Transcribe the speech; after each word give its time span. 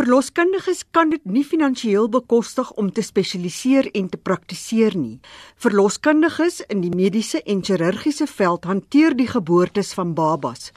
Verloskundiges 0.00 0.78
kan 0.96 1.10
dit 1.12 1.20
nie 1.28 1.42
finansiëel 1.44 2.06
bekostig 2.08 2.70
om 2.80 2.86
te 2.88 3.02
spesialiseer 3.04 3.90
en 3.98 4.06
te 4.08 4.16
praktiseer 4.16 4.94
nie. 4.96 5.18
Verloskundiges 5.60 6.62
in 6.72 6.80
die 6.80 6.92
mediese 6.94 7.42
en 7.44 7.60
chirurgiese 7.60 8.24
veld 8.30 8.64
hanteer 8.64 9.12
die 9.18 9.28
geboortes 9.28 9.92
van 9.98 10.14
babas. 10.16 10.70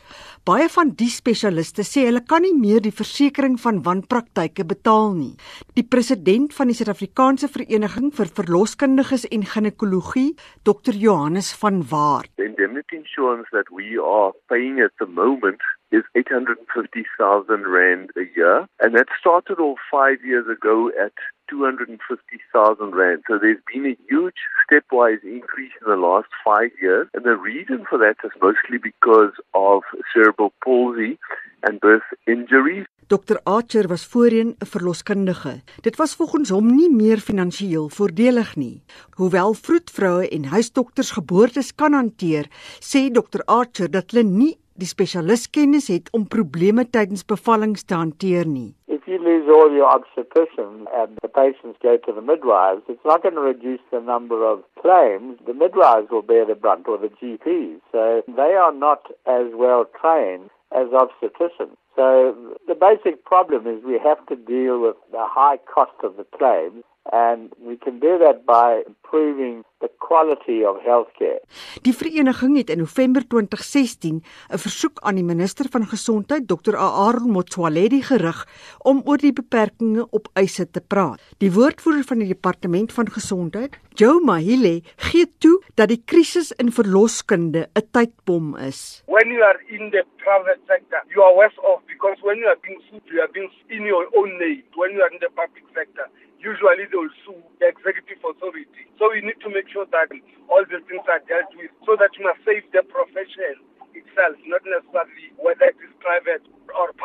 Baie 0.43 0.67
van 0.67 0.91
die 0.99 1.07
spesialiste 1.07 1.85
sê 1.87 2.03
hulle 2.09 2.19
kan 2.27 2.43
nie 2.43 2.51
meer 2.51 2.83
die 2.83 2.91
versekerings 2.91 3.63
van 3.63 3.79
wanpraktyke 3.85 4.65
betaal 4.67 5.13
nie. 5.15 5.37
Die 5.79 5.87
president 5.87 6.51
van 6.57 6.67
die 6.67 6.75
Suid-Afrikaanse 6.75 7.47
Vereniging 7.53 8.11
vir 8.11 8.27
Verloskundiges 8.27 9.23
en 9.31 9.47
Ginekologie, 9.47 10.33
Dr. 10.67 10.99
Johannes 10.99 11.53
van 11.63 11.79
Waar. 11.87 12.27
The 12.35 12.62
insurance 12.91 13.47
that 13.51 13.71
we 13.71 13.97
are 13.97 14.33
paying 14.49 14.79
at 14.79 14.91
the 14.99 15.05
moment 15.05 15.59
is 15.91 16.03
850,000 16.15 17.67
Rand 17.67 18.09
a 18.17 18.25
year. 18.35 18.65
And 18.79 18.95
that 18.95 19.07
started 19.19 19.59
off 19.59 19.77
five 19.91 20.17
years 20.25 20.47
ago 20.47 20.89
at 20.99 21.13
250,000 21.49 22.95
Rand. 22.95 23.23
So 23.27 23.37
there's 23.37 23.61
been 23.71 23.85
a 23.85 23.97
huge 24.09 24.35
stepwise 24.65 25.23
increase 25.23 25.71
in 25.85 25.89
the 25.89 25.97
last 25.97 26.29
five 26.43 26.71
years. 26.81 27.07
And 27.13 27.25
the 27.25 27.37
reason 27.37 27.85
for 27.87 27.99
that 27.99 28.15
is 28.23 28.31
mostly 28.41 28.79
because 28.81 29.33
of 29.53 29.83
cerebral 30.13 30.53
palsy 30.63 31.19
and 31.63 31.79
birth 31.79 32.07
injuries. 32.25 32.85
Dr 33.07 33.37
Archer 33.43 33.87
was 33.87 34.05
voorheen 34.05 34.55
'n 34.59 34.65
verloskundige. 34.65 35.61
Dit 35.81 35.95
was 35.95 36.15
volgens 36.15 36.49
hom 36.49 36.75
nie 36.75 36.89
meer 36.89 37.17
finansiëel 37.17 37.89
voordelig 37.89 38.55
nie. 38.55 38.81
Hoewel 39.17 39.53
vroedvroue 39.53 40.27
en 40.29 40.45
huisdokters 40.45 41.11
geboortes 41.11 41.75
kan 41.75 41.93
hanteer, 41.93 42.45
sê 42.79 43.11
Dr 43.11 43.41
Archer 43.45 43.91
dat 43.91 44.11
hulle 44.11 44.23
nie 44.23 44.57
die 44.81 44.87
spesialistkennis 44.87 45.87
het 45.87 46.09
om 46.17 46.27
probleme 46.27 46.85
tydens 46.89 47.25
bevallings 47.25 47.83
te 47.83 47.93
hanteer 47.93 48.47
nie. 48.47 48.73
If 48.87 49.05
you 49.07 49.19
lose 49.19 49.51
all 49.51 49.71
your 49.71 49.89
obstetricians 49.97 50.87
and 51.01 51.17
the 51.21 51.27
patients 51.27 51.77
go 51.81 51.97
to 51.97 52.11
the 52.13 52.21
midwives, 52.21 52.81
it's 52.87 53.05
not 53.05 53.21
going 53.21 53.35
to 53.35 53.45
reduce 53.53 53.83
the 53.91 53.99
number 53.99 54.39
of 54.51 54.63
claims. 54.81 55.37
The 55.45 55.53
midwives 55.53 56.09
will 56.09 56.25
bear 56.33 56.45
the 56.45 56.55
brunt 56.55 56.87
or 56.87 56.97
the 56.97 57.11
GPs. 57.19 57.79
So 57.91 58.23
they 58.27 58.53
are 58.63 58.73
not 58.73 59.11
as 59.25 59.47
well 59.53 59.85
trained 60.01 60.49
as 60.75 60.87
obstetricians. 60.89 61.77
So 61.95 62.55
the 62.67 62.75
basic 62.75 63.23
problem 63.25 63.67
is 63.67 63.83
we 63.85 63.99
have 64.03 64.25
to 64.27 64.35
deal 64.35 64.81
with 64.81 64.95
the 65.11 65.25
high 65.25 65.57
cost 65.73 65.93
of 66.03 66.17
the 66.17 66.25
claims 66.37 66.83
and 67.11 67.51
we 67.59 67.75
can 67.75 67.99
do 67.99 68.17
that 68.17 68.45
by 68.45 68.83
improving 68.87 69.63
the 69.81 69.89
quality 69.99 70.63
of 70.63 70.79
healthcare. 70.79 71.41
Die 71.83 71.93
vereniging 71.93 72.55
het 72.57 72.69
in 72.71 72.79
November 72.79 73.25
2016 73.27 74.23
'n 74.23 74.57
versoek 74.57 74.99
aan 75.01 75.15
die 75.15 75.23
minister 75.23 75.65
van 75.69 75.85
gesondheid 75.85 76.47
Dr 76.47 76.77
Aaron 76.77 77.31
Motsoaledi 77.31 78.01
gerig 78.01 78.47
om 78.83 79.01
oor 79.05 79.17
die 79.17 79.33
beperkings 79.33 80.07
op 80.11 80.27
eise 80.33 80.69
te 80.71 80.81
praat. 80.81 81.19
Die 81.37 81.51
woordvoerder 81.51 82.03
van 82.03 82.19
die 82.19 82.27
departement 82.27 82.93
van 82.93 83.09
gesondheid, 83.09 83.79
Joe 83.93 84.21
Mahile, 84.23 84.81
gee 84.95 85.27
toe 85.39 85.61
dat 85.75 85.87
die 85.87 86.01
krisis 86.05 86.51
in 86.51 86.71
verloskunde 86.71 87.67
'n 87.75 87.87
tydbom 87.91 88.55
is. 88.55 89.03
When 89.07 89.27
you 89.27 89.43
are 89.43 89.59
in 89.67 89.91
the 89.91 90.03
private 90.17 90.59
sector, 90.67 91.03
you 91.13 91.21
are 91.23 91.35
worse 91.35 91.59
off 91.61 91.81
because 91.85 92.17
when 92.21 92.37
you 92.37 92.47
are 92.47 92.59
being 92.61 92.81
sued, 92.89 93.03
you 93.05 93.19
are 93.19 93.31
being 93.31 93.51
in 93.67 93.83
your 93.83 94.07
own 94.15 94.37
name. 94.37 94.63
When 94.75 94.91
you 94.91 95.01
are 95.01 95.11
in 95.11 95.19
the 95.19 95.31
public 95.35 95.65
sector, 95.73 96.09
usually 96.43 96.85
they 96.91 96.99
will 96.99 97.15
sue 97.23 97.39
the 97.63 97.71
executive 97.71 98.19
authority. 98.19 98.83
So 98.99 99.09
we 99.15 99.23
need 99.23 99.39
to 99.41 99.49
make 99.49 99.71
sure 99.71 99.87
that 99.95 100.11
all 100.51 100.63
these 100.67 100.83
things 100.91 101.07
are 101.07 101.23
dealt 101.23 101.49
with 101.55 101.71
so 101.87 101.95
that 101.95 102.11
you 102.19 102.27
must 102.27 102.43
save 102.43 102.67
the 102.75 102.83
profession 102.83 103.63
itself, 103.95 104.35
not 104.43 104.61
necessarily 104.67 104.82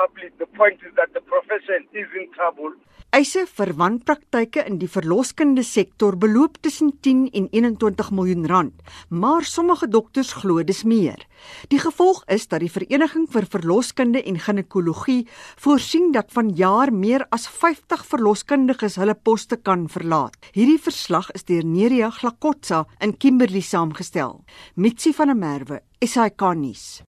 public. 0.08 0.38
The 0.38 0.46
point 0.56 0.80
is 0.82 0.92
that 0.96 1.12
the 1.14 1.20
profession 1.20 1.86
is 1.92 2.08
in 2.20 2.30
trouble. 2.36 2.72
Eise 3.16 3.46
vir 3.48 3.72
wanpraktyke 3.80 4.64
in 4.68 4.76
die 4.82 4.88
verloskundige 4.90 5.64
sektor 5.64 6.16
beloop 6.20 6.58
tussen 6.60 6.90
10 7.00 7.30
en 7.32 7.46
21 7.56 8.10
miljoen 8.12 8.44
rand, 8.50 8.74
maar 9.08 9.46
sommige 9.48 9.88
dokters 9.88 10.34
glo 10.42 10.62
dis 10.62 10.84
meer. 10.84 11.24
Die 11.72 11.80
gevolg 11.80 12.20
is 12.28 12.44
dat 12.52 12.60
die 12.60 12.70
Vereniging 12.72 13.24
vir 13.32 13.48
Verloskunde 13.48 14.20
en 14.20 14.36
Ginekologie 14.44 15.22
voorsien 15.56 16.12
dat 16.12 16.34
vanjaar 16.36 16.92
meer 16.92 17.24
as 17.32 17.48
50 17.48 18.04
verloskundiges 18.12 19.00
hulle 19.00 19.16
poste 19.16 19.56
kan 19.56 19.88
verlaat. 19.88 20.36
Hierdie 20.52 20.80
verslag 20.80 21.32
is 21.32 21.48
deur 21.48 21.64
Nerea 21.64 22.12
Glakotsa 22.12 22.84
in 23.00 23.16
Kimberley 23.16 23.64
saamgestel. 23.64 24.42
Mitsi 24.76 25.16
van 25.16 25.32
der 25.32 25.41
Merwe, 25.41 25.82
SAK 26.04 26.52
nuus. 26.60 27.00